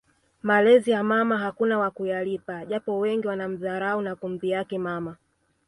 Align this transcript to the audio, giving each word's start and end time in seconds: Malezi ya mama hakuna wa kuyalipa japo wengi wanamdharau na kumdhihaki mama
Malezi 0.43 0.91
ya 0.91 1.03
mama 1.03 1.37
hakuna 1.37 1.79
wa 1.79 1.91
kuyalipa 1.91 2.65
japo 2.65 2.99
wengi 2.99 3.27
wanamdharau 3.27 4.01
na 4.01 4.15
kumdhihaki 4.15 4.77
mama 4.77 5.17